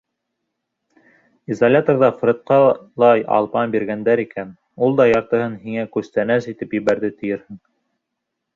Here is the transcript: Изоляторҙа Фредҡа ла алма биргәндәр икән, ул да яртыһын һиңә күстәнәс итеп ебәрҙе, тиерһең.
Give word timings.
Изоляторҙа 1.55 2.09
Фредҡа 2.21 2.57
ла 3.03 3.11
алма 3.37 3.63
биргәндәр 3.77 4.23
икән, 4.25 4.57
ул 4.89 4.99
да 5.03 5.09
яртыһын 5.11 5.61
һиңә 5.69 5.87
күстәнәс 5.99 6.51
итеп 6.57 6.77
ебәрҙе, 6.81 7.17
тиерһең. 7.23 7.65